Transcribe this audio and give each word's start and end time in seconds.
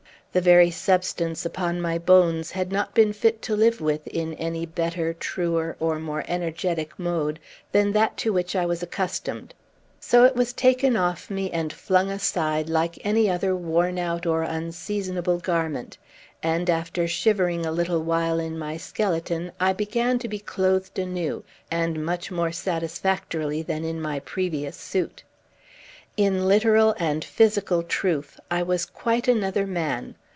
The 0.33 0.39
very 0.39 0.71
substance 0.71 1.45
upon 1.45 1.81
my 1.81 1.97
bones 1.97 2.51
had 2.51 2.71
not 2.71 2.93
been 2.95 3.11
fit 3.11 3.41
to 3.41 3.53
live 3.53 3.81
with 3.81 4.07
in 4.07 4.33
any 4.35 4.65
better, 4.65 5.13
truer, 5.13 5.75
or 5.77 5.99
more 5.99 6.23
energetic 6.25 6.97
mode 6.97 7.37
than 7.73 7.91
that 7.91 8.15
to 8.19 8.31
which 8.31 8.55
I 8.55 8.65
was 8.65 8.81
accustomed. 8.81 9.53
So 9.99 10.23
it 10.23 10.33
was 10.33 10.53
taken 10.53 10.95
off 10.95 11.29
me 11.29 11.51
and 11.51 11.73
flung 11.73 12.09
aside, 12.09 12.69
like 12.69 13.05
any 13.05 13.29
other 13.29 13.53
worn 13.53 13.97
out 13.99 14.25
or 14.25 14.43
unseasonable 14.43 15.39
garment; 15.39 15.97
and, 16.41 16.69
after 16.69 17.09
shivering 17.09 17.65
a 17.65 17.71
little 17.73 18.01
while 18.01 18.39
in 18.39 18.57
my 18.57 18.77
skeleton, 18.77 19.51
I 19.59 19.73
began 19.73 20.17
to 20.19 20.29
be 20.29 20.39
clothed 20.39 20.97
anew, 20.97 21.43
and 21.69 22.05
much 22.05 22.31
more 22.31 22.53
satisfactorily 22.53 23.63
than 23.63 23.83
in 23.83 24.01
my 24.01 24.21
previous 24.21 24.77
suit. 24.77 25.23
In 26.17 26.45
literal 26.47 26.95
and 26.99 27.23
physical 27.23 27.83
truth, 27.83 28.39
I 28.49 28.63
was 28.63 28.85
quite 28.85 29.27
another 29.27 29.65
man. 29.67 30.15